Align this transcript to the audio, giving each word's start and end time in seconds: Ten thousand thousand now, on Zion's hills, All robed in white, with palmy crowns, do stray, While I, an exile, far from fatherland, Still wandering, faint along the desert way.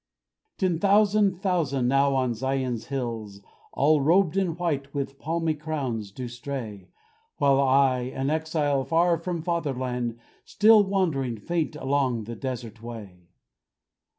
Ten 0.57 0.79
thousand 0.79 1.43
thousand 1.43 1.87
now, 1.87 2.15
on 2.15 2.33
Zion's 2.33 2.85
hills, 2.87 3.39
All 3.71 4.01
robed 4.01 4.35
in 4.35 4.57
white, 4.57 4.95
with 4.95 5.19
palmy 5.19 5.53
crowns, 5.53 6.09
do 6.11 6.27
stray, 6.27 6.87
While 7.37 7.61
I, 7.61 8.09
an 8.15 8.31
exile, 8.31 8.83
far 8.83 9.19
from 9.19 9.43
fatherland, 9.43 10.17
Still 10.43 10.83
wandering, 10.83 11.37
faint 11.37 11.75
along 11.75 12.23
the 12.23 12.35
desert 12.35 12.81
way. 12.81 13.29